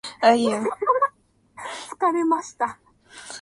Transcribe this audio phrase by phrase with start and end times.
[0.19, 2.79] 疲れました